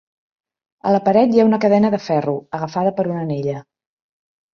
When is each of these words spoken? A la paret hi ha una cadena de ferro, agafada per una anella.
A 0.91 0.93
la 0.93 1.01
paret 1.09 1.35
hi 1.35 1.41
ha 1.43 1.45
una 1.49 1.59
cadena 1.65 1.91
de 1.95 1.99
ferro, 2.05 2.33
agafada 2.61 2.95
per 3.01 3.07
una 3.11 3.21
anella. 3.27 3.61